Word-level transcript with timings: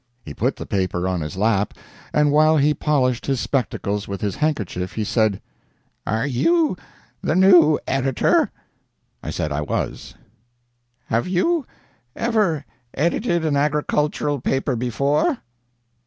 He 0.25 0.33
put 0.33 0.55
the 0.55 0.65
paper 0.65 1.07
on 1.07 1.21
his 1.21 1.37
lap, 1.37 1.75
and 2.11 2.31
while 2.31 2.57
he 2.57 2.73
polished 2.73 3.27
his 3.27 3.39
spectacles 3.39 4.07
with 4.07 4.19
his 4.19 4.37
handkerchief 4.37 4.93
he 4.93 5.03
said, 5.03 5.39
"Are 6.07 6.25
you 6.25 6.75
the 7.21 7.35
new 7.35 7.77
editor?" 7.85 8.49
I 9.21 9.29
said 9.29 9.51
I 9.51 9.61
was. 9.61 10.15
"Have 11.09 11.27
you 11.27 11.67
ever 12.15 12.65
edited 12.95 13.45
an 13.45 13.55
agricultural 13.55 14.41
paper 14.41 14.75
before?" 14.75 15.37